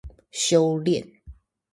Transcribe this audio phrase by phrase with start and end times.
[0.31, 1.13] 修煉